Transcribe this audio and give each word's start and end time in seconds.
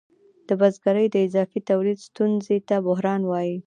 د 0.47 0.49
بزګرۍ 0.59 1.07
د 1.11 1.15
اضافي 1.27 1.59
تولید 1.69 1.99
ستونزې 2.09 2.57
ته 2.67 2.75
بحران 2.87 3.21
وايي 3.25 3.57